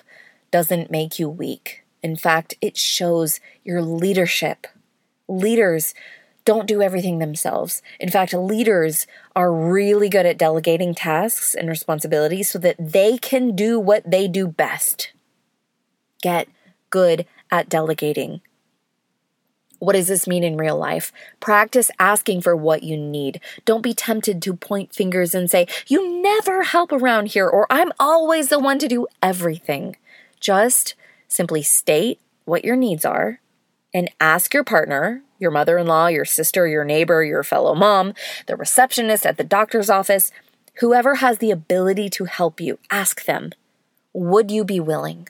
doesn't 0.51 0.91
make 0.91 1.17
you 1.17 1.27
weak. 1.27 1.85
In 2.03 2.15
fact, 2.15 2.53
it 2.61 2.77
shows 2.77 3.39
your 3.63 3.81
leadership. 3.81 4.67
Leaders 5.27 5.95
don't 6.45 6.67
do 6.67 6.83
everything 6.83 7.17
themselves. 7.17 7.81
In 7.99 8.11
fact, 8.11 8.31
leaders 8.31 9.07
are 9.35 9.51
really 9.51 10.07
good 10.07 10.27
at 10.27 10.37
delegating 10.37 10.93
tasks 10.93 11.55
and 11.55 11.67
responsibilities 11.67 12.47
so 12.47 12.59
that 12.59 12.75
they 12.77 13.17
can 13.17 13.55
do 13.55 13.79
what 13.79 14.03
they 14.11 14.27
do 14.27 14.47
best. 14.47 15.13
Get 16.21 16.47
good 16.89 17.25
at 17.51 17.69
delegating. 17.69 18.41
What 19.79 19.93
does 19.93 20.07
this 20.09 20.27
mean 20.27 20.43
in 20.43 20.57
real 20.57 20.77
life? 20.77 21.13
Practice 21.39 21.89
asking 21.99 22.41
for 22.41 22.55
what 22.55 22.83
you 22.83 22.97
need. 22.97 23.39
Don't 23.63 23.81
be 23.81 23.93
tempted 23.93 24.41
to 24.41 24.53
point 24.53 24.93
fingers 24.93 25.33
and 25.33 25.49
say, 25.49 25.67
You 25.87 26.21
never 26.21 26.63
help 26.63 26.91
around 26.91 27.27
here, 27.27 27.47
or 27.47 27.65
I'm 27.69 27.93
always 27.97 28.49
the 28.49 28.59
one 28.59 28.77
to 28.79 28.89
do 28.89 29.07
everything. 29.23 29.95
Just 30.41 30.95
simply 31.29 31.63
state 31.63 32.19
what 32.43 32.65
your 32.65 32.75
needs 32.75 33.05
are 33.05 33.39
and 33.93 34.11
ask 34.19 34.53
your 34.53 34.63
partner, 34.63 35.21
your 35.39 35.51
mother 35.51 35.77
in 35.77 35.87
law, 35.87 36.07
your 36.07 36.25
sister, 36.25 36.67
your 36.67 36.83
neighbor, 36.83 37.23
your 37.23 37.43
fellow 37.43 37.73
mom, 37.73 38.13
the 38.47 38.57
receptionist 38.57 39.25
at 39.25 39.37
the 39.37 39.43
doctor's 39.43 39.89
office, 39.89 40.31
whoever 40.79 41.15
has 41.15 41.37
the 41.37 41.51
ability 41.51 42.09
to 42.09 42.25
help 42.25 42.59
you, 42.59 42.79
ask 42.91 43.25
them, 43.25 43.51
would 44.13 44.51
you 44.51 44.65
be 44.65 44.79
willing 44.79 45.27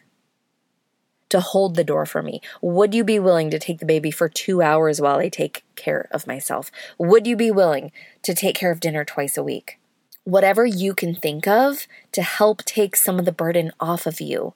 to 1.29 1.39
hold 1.39 1.75
the 1.75 1.83
door 1.83 2.05
for 2.05 2.21
me? 2.21 2.41
Would 2.61 2.93
you 2.93 3.03
be 3.03 3.19
willing 3.19 3.49
to 3.51 3.59
take 3.59 3.79
the 3.79 3.85
baby 3.85 4.11
for 4.11 4.27
two 4.27 4.61
hours 4.61 4.99
while 4.99 5.17
I 5.17 5.29
take 5.29 5.63
care 5.75 6.07
of 6.11 6.27
myself? 6.27 6.71
Would 6.97 7.27
you 7.27 7.35
be 7.35 7.51
willing 7.51 7.91
to 8.23 8.33
take 8.33 8.55
care 8.55 8.71
of 8.71 8.79
dinner 8.79 9.05
twice 9.05 9.37
a 9.37 9.43
week? 9.43 9.79
Whatever 10.23 10.65
you 10.65 10.93
can 10.93 11.15
think 11.15 11.47
of 11.47 11.87
to 12.11 12.21
help 12.21 12.63
take 12.65 12.95
some 12.95 13.19
of 13.19 13.25
the 13.25 13.31
burden 13.31 13.71
off 13.79 14.05
of 14.05 14.19
you 14.19 14.53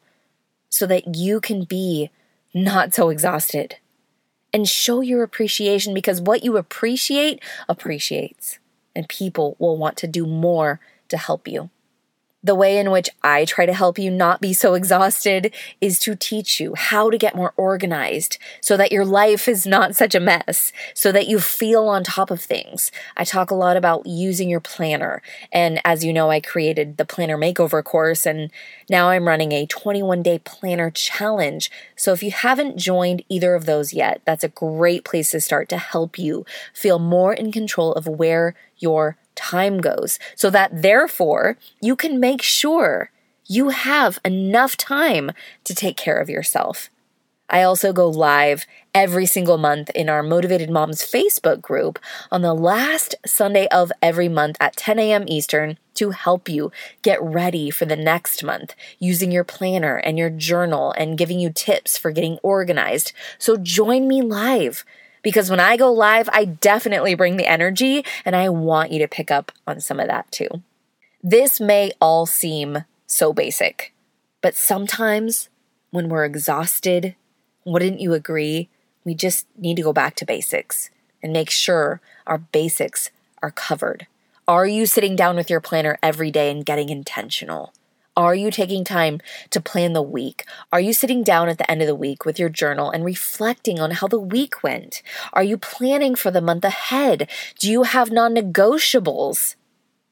so 0.70 0.86
that 0.88 1.16
you 1.16 1.40
can 1.40 1.64
be 1.64 2.10
not 2.54 2.94
so 2.94 3.10
exhausted 3.10 3.78
and 4.54 4.68
show 4.70 5.02
your 5.02 5.24
appreciation 5.24 5.94
because 5.94 6.22
what 6.22 6.44
you 6.44 6.58
appreciate 6.58 7.42
appreciates, 7.68 8.60
and 8.96 9.10
people 9.10 9.56
will 9.58 9.78
want 9.78 9.98
to 9.98 10.08
do 10.08 10.28
more 10.28 10.80
to 11.10 11.18
help 11.18 11.48
you. 11.48 11.72
The 12.44 12.56
way 12.56 12.78
in 12.78 12.92
which 12.92 13.10
I 13.24 13.46
try 13.46 13.66
to 13.66 13.74
help 13.74 13.98
you 13.98 14.12
not 14.12 14.42
be 14.42 14.52
so 14.52 14.74
exhausted 14.74 15.54
is 15.80 15.98
to 16.00 16.16
teach 16.16 16.60
you 16.60 16.76
how 16.76 17.10
to 17.10 17.18
get 17.18 17.36
more 17.36 17.54
organized 17.56 18.38
so 18.60 18.76
that 18.76 18.92
your 18.92 19.06
life 19.06 19.48
is 19.48 19.66
not 19.66 19.96
such 19.96 20.14
a 20.14 20.20
mess, 20.20 20.74
so 20.94 21.14
that 21.14 21.28
you 21.28 21.40
feel 21.40 21.88
on 21.88 22.04
top 22.04 22.30
of 22.32 22.42
things. 22.42 22.92
I 23.16 23.24
talk 23.24 23.50
a 23.50 23.56
lot 23.56 23.78
about 23.78 24.06
using 24.06 24.50
your 24.50 24.60
planner. 24.60 25.22
And 25.54 25.80
as 25.86 26.04
you 26.04 26.12
know, 26.12 26.30
I 26.30 26.42
created 26.42 26.98
the 26.98 27.06
planner 27.06 27.38
makeover 27.38 27.82
course 27.84 28.26
and 28.26 28.52
now 28.90 29.10
I'm 29.10 29.28
running 29.28 29.54
a 29.54 29.66
21 29.66 30.22
day 30.22 30.40
planner 30.40 30.92
challenge. 30.92 31.72
So 31.96 32.12
if 32.12 32.22
you 32.22 32.32
haven't 32.32 32.78
joined 32.78 33.24
either 33.30 33.56
of 33.56 33.66
those 33.66 33.94
yet, 33.94 34.22
that's 34.26 34.44
a 34.44 34.50
great 34.50 35.06
place 35.06 35.32
to 35.32 35.40
start 35.40 35.70
to 35.70 35.78
help 35.78 36.20
you 36.20 36.46
feel 36.74 37.00
more 37.00 37.34
in 37.34 37.52
control 37.52 37.94
of 37.94 38.06
where 38.06 38.56
your 38.78 39.18
time 39.36 39.80
goes, 39.80 40.20
so 40.36 40.50
that 40.50 40.82
therefore 40.82 41.58
you 41.82 41.96
can 41.96 42.20
make 42.20 42.42
sure 42.42 43.12
you 43.46 43.70
have 43.70 44.20
enough 44.24 44.78
time 44.78 45.32
to 45.64 45.76
take 45.76 45.98
care 45.98 46.18
of 46.18 46.30
yourself. 46.30 46.90
I 47.50 47.62
also 47.62 47.94
go 47.94 48.10
live 48.10 48.66
every 48.96 49.26
single 49.26 49.58
month 49.58 49.90
in 49.92 50.10
our 50.10 50.24
Motivated 50.24 50.70
Moms 50.70 51.02
Facebook 51.04 51.62
group 51.62 52.00
on 52.32 52.42
the 52.42 52.54
last 52.54 53.16
Sunday 53.26 53.68
of 53.68 53.92
every 54.02 54.30
month 54.30 54.58
at 54.60 54.76
10 54.76 54.98
a.m. 54.98 55.26
Eastern 55.28 55.78
to 55.96 56.12
help 56.12 56.50
you 56.50 56.72
get 57.02 57.22
ready 57.22 57.70
for 57.70 57.86
the 57.86 57.96
next 57.96 58.44
month 58.44 58.74
using 58.98 59.32
your 59.32 59.44
planner 59.44 59.98
and 59.98 60.18
your 60.18 60.30
journal 60.30 60.94
and 60.98 61.18
giving 61.18 61.40
you 61.40 61.52
tips 61.52 61.98
for 61.98 62.12
getting 62.12 62.40
organized. 62.42 63.14
So 63.38 63.58
join 63.58 64.08
me 64.08 64.22
live 64.22 64.86
because 65.24 65.50
when 65.50 65.60
I 65.60 65.78
go 65.78 65.92
live, 65.92 66.30
I 66.32 66.46
definitely 66.46 67.16
bring 67.16 67.38
the 67.38 67.50
energy 67.50 68.06
and 68.24 68.36
I 68.36 68.50
want 68.50 68.92
you 68.92 69.00
to 69.00 69.08
pick 69.08 69.32
up 69.32 69.52
on 69.66 69.80
some 69.80 70.00
of 70.00 70.08
that 70.08 70.32
too. 70.32 70.50
This 71.24 71.60
may 71.60 71.94
all 72.00 72.26
seem 72.26 72.84
so 73.08 73.34
basic, 73.34 73.94
but 74.42 74.56
sometimes 74.56 75.50
when 75.90 76.10
we're 76.10 76.26
exhausted, 76.26 77.16
wouldn't 77.66 78.02
you 78.02 78.14
agree? 78.14 78.70
We 79.06 79.16
just 79.16 79.48
need 79.58 79.78
to 79.78 79.84
go 79.84 79.94
back 79.94 80.16
to 80.18 80.26
basics 80.26 80.90
and 81.22 81.32
make 81.32 81.50
sure 81.50 82.02
our 82.28 82.40
basics 82.40 83.10
are 83.42 83.52
covered. 83.52 84.08
Are 84.48 84.68
you 84.68 84.86
sitting 84.86 85.16
down 85.16 85.38
with 85.38 85.50
your 85.50 85.62
planner 85.62 85.98
every 86.04 86.30
day 86.30 86.52
and 86.52 86.66
getting 86.66 86.90
intentional? 86.90 87.74
Are 88.16 88.36
you 88.36 88.52
taking 88.52 88.84
time 88.84 89.22
to 89.50 89.60
plan 89.60 89.94
the 89.94 90.02
week? 90.04 90.46
Are 90.72 90.80
you 90.80 90.94
sitting 90.94 91.24
down 91.24 91.50
at 91.50 91.58
the 91.58 91.70
end 91.70 91.82
of 91.82 91.88
the 91.88 91.96
week 91.96 92.26
with 92.26 92.38
your 92.38 92.50
journal 92.50 92.92
and 92.92 93.04
reflecting 93.04 93.80
on 93.80 93.90
how 93.90 94.08
the 94.08 94.20
week 94.20 94.62
went? 94.62 95.02
Are 95.34 95.44
you 95.44 95.58
planning 95.58 96.14
for 96.14 96.30
the 96.30 96.42
month 96.42 96.64
ahead? 96.64 97.28
Do 97.58 97.72
you 97.72 97.84
have 97.84 98.12
non 98.12 98.36
negotiables? 98.36 99.56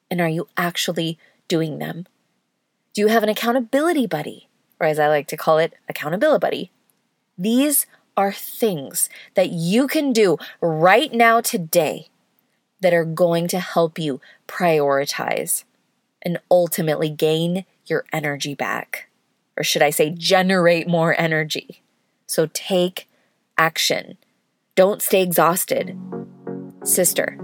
And 0.10 0.20
are 0.20 0.28
you 0.28 0.48
actually 0.58 1.20
doing 1.48 1.78
them? 1.78 2.08
Do 2.96 3.02
you 3.02 3.08
have 3.08 3.22
an 3.22 3.30
accountability 3.30 4.08
buddy? 4.08 4.50
Or 4.80 4.88
as 4.88 4.98
I 4.98 5.08
like 5.08 5.28
to 5.28 5.38
call 5.38 5.60
it, 5.60 5.74
accountability 5.88 6.40
buddy. 6.42 6.72
These 7.38 7.86
are 8.18 8.32
things 8.32 9.10
that 9.36 9.52
you 9.52 9.88
can 9.88 10.12
do 10.12 10.38
right 10.60 11.14
now 11.14 11.40
today 11.40 12.08
that 12.82 12.96
are 12.96 13.06
going 13.06 13.48
to 13.50 13.60
help 13.60 14.00
you 14.00 14.20
prioritize 14.48 15.66
and 16.24 16.40
ultimately 16.50 17.10
gain 17.10 17.66
your 17.86 18.06
energy 18.14 18.56
back. 18.56 19.10
Or 19.58 19.64
should 19.64 19.82
I 19.82 19.90
say, 19.90 20.10
generate 20.10 20.88
more 20.88 21.20
energy? 21.20 21.82
So 22.26 22.48
take 22.54 23.10
action. 23.58 24.18
Don't 24.76 25.02
stay 25.02 25.22
exhausted. 25.22 25.98
Sister, 26.84 27.38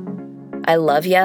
I 0.66 0.76
love 0.76 1.06
you, 1.06 1.18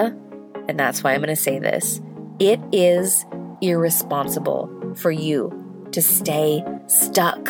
and 0.69 0.79
that's 0.79 1.03
why 1.03 1.15
I'm 1.15 1.21
going 1.21 1.29
to 1.29 1.37
say 1.37 1.59
this. 1.59 2.01
It 2.39 2.61
is 2.73 3.25
irresponsible 3.61 4.95
for 4.97 5.11
you 5.11 5.89
to 5.93 6.03
stay 6.03 6.65
stuck. 6.87 7.49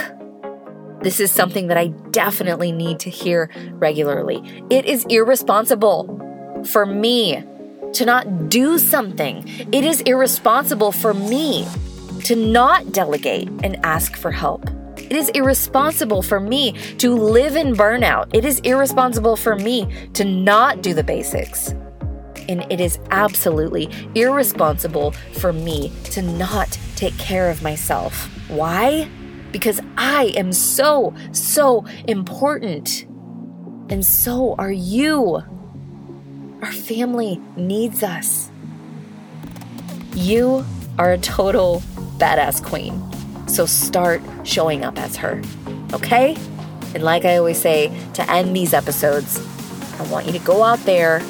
This 1.02 1.18
is 1.18 1.30
something 1.30 1.66
that 1.66 1.76
I 1.76 1.88
definitely 2.10 2.70
need 2.70 3.00
to 3.00 3.10
hear 3.10 3.50
regularly. 3.72 4.64
It 4.70 4.84
is 4.84 5.04
irresponsible 5.08 6.18
for 6.64 6.86
me 6.86 7.42
to 7.94 8.04
not 8.04 8.48
do 8.48 8.78
something. 8.78 9.44
It 9.72 9.84
is 9.84 10.00
irresponsible 10.02 10.92
for 10.92 11.14
me 11.14 11.66
to 12.24 12.36
not 12.36 12.92
delegate 12.92 13.48
and 13.62 13.78
ask 13.84 14.16
for 14.16 14.30
help. 14.30 14.68
It 14.96 15.12
is 15.12 15.28
irresponsible 15.30 16.22
for 16.22 16.40
me 16.40 16.72
to 16.98 17.14
live 17.14 17.56
in 17.56 17.74
burnout. 17.74 18.30
It 18.32 18.44
is 18.44 18.60
irresponsible 18.60 19.36
for 19.36 19.56
me 19.56 19.86
to 20.14 20.24
not 20.24 20.82
do 20.82 20.94
the 20.94 21.04
basics. 21.04 21.74
And 22.48 22.64
it 22.70 22.80
is 22.80 22.98
absolutely 23.10 23.90
irresponsible 24.14 25.12
for 25.34 25.52
me 25.52 25.92
to 26.04 26.22
not 26.22 26.78
take 26.96 27.16
care 27.18 27.50
of 27.50 27.62
myself. 27.62 28.28
Why? 28.48 29.08
Because 29.52 29.80
I 29.96 30.32
am 30.36 30.52
so, 30.52 31.14
so 31.32 31.84
important. 32.08 33.04
And 33.90 34.04
so 34.04 34.54
are 34.58 34.72
you. 34.72 35.42
Our 36.62 36.70
family 36.70 37.40
needs 37.56 38.04
us. 38.04 38.48
You 40.14 40.64
are 40.96 41.10
a 41.10 41.18
total 41.18 41.82
badass 42.18 42.64
queen. 42.64 43.02
So 43.48 43.66
start 43.66 44.22
showing 44.44 44.84
up 44.84 44.96
as 44.96 45.16
her. 45.16 45.42
Okay? 45.92 46.36
And 46.94 47.02
like 47.02 47.24
I 47.24 47.36
always 47.36 47.58
say, 47.58 47.90
to 48.14 48.30
end 48.30 48.54
these 48.54 48.74
episodes, 48.74 49.44
I 49.98 50.04
want 50.04 50.26
you 50.26 50.32
to 50.34 50.38
go 50.38 50.62
out 50.62 50.78
there. 50.84 51.20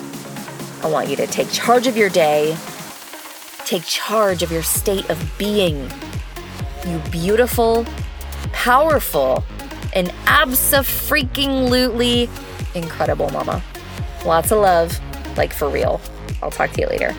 I 0.82 0.90
want 0.90 1.08
you 1.08 1.16
to 1.16 1.26
take 1.26 1.50
charge 1.50 1.86
of 1.86 1.96
your 1.96 2.10
day. 2.10 2.54
Take 3.64 3.84
charge 3.84 4.42
of 4.42 4.52
your 4.52 4.62
state 4.62 5.08
of 5.08 5.32
being. 5.38 5.90
You 6.86 6.98
beautiful, 7.10 7.86
powerful, 8.52 9.44
and 9.94 10.08
abso-freaking-lutely 10.26 12.28
incredible 12.74 13.30
mama. 13.30 13.62
Lots 14.26 14.52
of 14.52 14.58
love 14.58 15.00
like 15.36 15.52
for 15.52 15.68
real. 15.68 16.00
I'll 16.42 16.50
talk 16.50 16.70
to 16.72 16.80
you 16.80 16.88
later. 16.88 17.14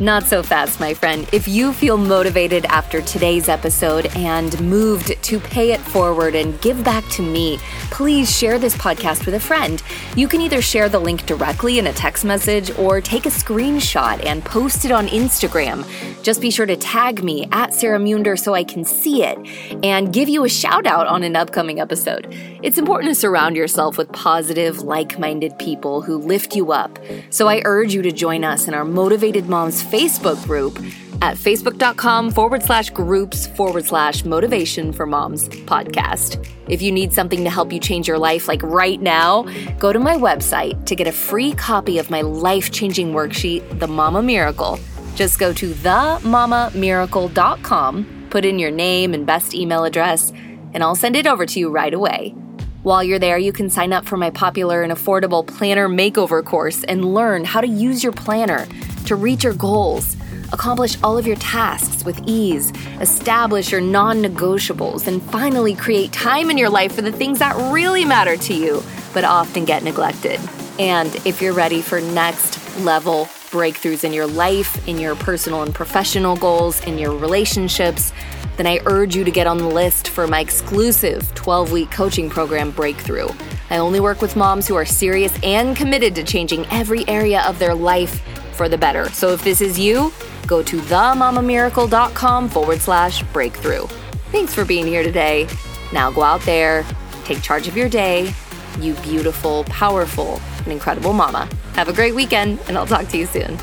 Not 0.00 0.24
so 0.24 0.42
fast, 0.42 0.80
my 0.80 0.94
friend. 0.94 1.28
If 1.30 1.46
you 1.46 1.74
feel 1.74 1.98
motivated 1.98 2.64
after 2.64 3.02
today's 3.02 3.50
episode 3.50 4.06
and 4.16 4.58
moved 4.62 5.22
to 5.24 5.38
pay 5.38 5.72
it 5.72 5.80
forward 5.80 6.34
and 6.34 6.58
give 6.62 6.82
back 6.82 7.06
to 7.10 7.22
me, 7.22 7.58
please 7.90 8.34
share 8.34 8.58
this 8.58 8.74
podcast 8.74 9.26
with 9.26 9.34
a 9.34 9.40
friend. 9.40 9.82
You 10.16 10.26
can 10.26 10.40
either 10.40 10.62
share 10.62 10.88
the 10.88 10.98
link 10.98 11.26
directly 11.26 11.78
in 11.78 11.86
a 11.86 11.92
text 11.92 12.24
message 12.24 12.70
or 12.78 13.02
take 13.02 13.26
a 13.26 13.28
screenshot 13.28 14.24
and 14.24 14.42
post 14.42 14.86
it 14.86 14.90
on 14.90 15.06
Instagram. 15.08 15.84
Just 16.22 16.40
be 16.40 16.50
sure 16.50 16.64
to 16.64 16.78
tag 16.78 17.22
me 17.22 17.46
at 17.52 17.74
Sarah 17.74 17.98
Munder 17.98 18.36
so 18.36 18.54
I 18.54 18.64
can 18.64 18.86
see 18.86 19.22
it 19.22 19.38
and 19.84 20.14
give 20.14 20.30
you 20.30 20.44
a 20.44 20.48
shout 20.48 20.86
out 20.86 21.08
on 21.08 21.22
an 21.24 21.36
upcoming 21.36 21.78
episode. 21.78 22.34
It's 22.62 22.76
important 22.76 23.10
to 23.10 23.14
surround 23.18 23.56
yourself 23.56 23.96
with 23.96 24.12
positive, 24.12 24.82
like 24.82 25.18
minded 25.18 25.58
people 25.58 26.02
who 26.02 26.18
lift 26.18 26.54
you 26.54 26.72
up. 26.72 26.98
So 27.30 27.48
I 27.48 27.62
urge 27.64 27.94
you 27.94 28.02
to 28.02 28.12
join 28.12 28.44
us 28.44 28.68
in 28.68 28.74
our 28.74 28.84
Motivated 28.84 29.48
Moms 29.48 29.82
Facebook 29.82 30.44
group 30.44 30.76
at 31.22 31.38
facebook.com 31.38 32.30
forward 32.30 32.62
slash 32.62 32.90
groups 32.90 33.46
forward 33.46 33.86
slash 33.86 34.26
motivation 34.26 34.92
for 34.92 35.06
moms 35.06 35.48
podcast. 35.48 36.46
If 36.68 36.82
you 36.82 36.92
need 36.92 37.14
something 37.14 37.44
to 37.44 37.50
help 37.50 37.72
you 37.72 37.80
change 37.80 38.06
your 38.06 38.18
life, 38.18 38.46
like 38.46 38.62
right 38.62 39.00
now, 39.00 39.44
go 39.78 39.90
to 39.90 39.98
my 39.98 40.16
website 40.16 40.84
to 40.84 40.94
get 40.94 41.06
a 41.06 41.12
free 41.12 41.54
copy 41.54 41.96
of 41.96 42.10
my 42.10 42.20
life 42.20 42.70
changing 42.70 43.14
worksheet, 43.14 43.78
The 43.78 43.88
Mama 43.88 44.22
Miracle. 44.22 44.78
Just 45.14 45.38
go 45.38 45.54
to 45.54 45.72
themamamiracle.com, 45.72 48.26
put 48.28 48.44
in 48.44 48.58
your 48.58 48.70
name 48.70 49.14
and 49.14 49.26
best 49.26 49.54
email 49.54 49.84
address, 49.84 50.30
and 50.74 50.82
I'll 50.82 50.94
send 50.94 51.16
it 51.16 51.26
over 51.26 51.46
to 51.46 51.58
you 51.58 51.70
right 51.70 51.94
away. 51.94 52.34
While 52.82 53.04
you're 53.04 53.18
there, 53.18 53.36
you 53.36 53.52
can 53.52 53.68
sign 53.68 53.92
up 53.92 54.06
for 54.06 54.16
my 54.16 54.30
popular 54.30 54.82
and 54.82 54.90
affordable 54.90 55.46
planner 55.46 55.86
makeover 55.86 56.42
course 56.42 56.82
and 56.84 57.14
learn 57.14 57.44
how 57.44 57.60
to 57.60 57.66
use 57.66 58.02
your 58.02 58.12
planner 58.12 58.66
to 59.04 59.16
reach 59.16 59.44
your 59.44 59.52
goals, 59.52 60.16
accomplish 60.50 60.96
all 61.02 61.18
of 61.18 61.26
your 61.26 61.36
tasks 61.36 62.06
with 62.06 62.18
ease, 62.26 62.72
establish 63.00 63.70
your 63.70 63.82
non 63.82 64.22
negotiables, 64.22 65.06
and 65.06 65.22
finally 65.24 65.74
create 65.74 66.10
time 66.10 66.48
in 66.48 66.56
your 66.56 66.70
life 66.70 66.94
for 66.94 67.02
the 67.02 67.12
things 67.12 67.38
that 67.40 67.54
really 67.70 68.06
matter 68.06 68.38
to 68.38 68.54
you 68.54 68.82
but 69.12 69.24
often 69.24 69.66
get 69.66 69.82
neglected. 69.82 70.40
And 70.78 71.14
if 71.26 71.42
you're 71.42 71.52
ready 71.52 71.82
for 71.82 72.00
next 72.00 72.78
level 72.78 73.28
breakthroughs 73.50 74.04
in 74.04 74.12
your 74.12 74.26
life, 74.26 74.86
in 74.88 74.98
your 74.98 75.14
personal 75.16 75.62
and 75.62 75.74
professional 75.74 76.36
goals, 76.36 76.82
in 76.84 76.98
your 76.98 77.14
relationships, 77.16 78.12
then 78.56 78.66
I 78.66 78.80
urge 78.86 79.16
you 79.16 79.24
to 79.24 79.30
get 79.30 79.46
on 79.46 79.58
the 79.58 79.66
list 79.66 80.08
for 80.08 80.26
my 80.26 80.40
exclusive 80.40 81.34
12 81.34 81.72
week 81.72 81.90
coaching 81.90 82.28
program, 82.28 82.70
Breakthrough. 82.70 83.28
I 83.70 83.78
only 83.78 84.00
work 84.00 84.20
with 84.20 84.36
moms 84.36 84.68
who 84.68 84.74
are 84.74 84.84
serious 84.84 85.36
and 85.42 85.76
committed 85.76 86.14
to 86.16 86.24
changing 86.24 86.66
every 86.66 87.08
area 87.08 87.42
of 87.46 87.58
their 87.58 87.74
life 87.74 88.20
for 88.54 88.68
the 88.68 88.78
better. 88.78 89.08
So 89.10 89.30
if 89.30 89.42
this 89.42 89.60
is 89.60 89.78
you, 89.78 90.12
go 90.46 90.62
to 90.62 90.76
themamamiracle.com 90.78 92.48
forward 92.48 92.80
slash 92.80 93.22
breakthrough. 93.32 93.86
Thanks 94.30 94.54
for 94.54 94.64
being 94.64 94.86
here 94.86 95.02
today. 95.02 95.48
Now 95.92 96.10
go 96.10 96.22
out 96.22 96.42
there, 96.42 96.84
take 97.24 97.42
charge 97.42 97.66
of 97.66 97.76
your 97.76 97.88
day. 97.88 98.34
You 98.78 98.94
beautiful, 98.96 99.64
powerful, 99.64 100.40
and 100.58 100.68
incredible 100.68 101.12
mama. 101.12 101.48
Have 101.80 101.88
a 101.88 101.94
great 101.94 102.14
weekend, 102.14 102.60
and 102.68 102.76
I'll 102.76 102.86
talk 102.86 103.08
to 103.08 103.16
you 103.16 103.24
soon. 103.24 103.56